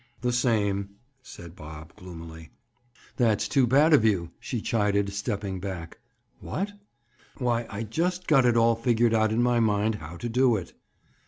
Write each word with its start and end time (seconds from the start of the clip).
"The 0.21 0.31
same," 0.33 0.95
said 1.21 1.55
Bob 1.55 1.95
gloomily. 1.95 2.49
"That's 3.17 3.47
too 3.47 3.67
bad 3.67 3.93
of 3.93 4.03
you," 4.03 4.31
she 4.39 4.59
chided 4.59 5.07
him, 5.09 5.13
stepping 5.13 5.59
back. 5.59 5.99
"What?" 6.39 6.71
"Why, 7.37 7.67
I'd 7.69 7.91
just 7.91 8.25
got 8.25 8.47
it 8.47 8.57
all 8.57 8.73
figured 8.73 9.13
out 9.13 9.31
in 9.31 9.43
my 9.43 9.59
mind 9.59 9.93
how 10.01 10.17
to 10.17 10.27
do 10.27 10.55
it." 10.55 10.73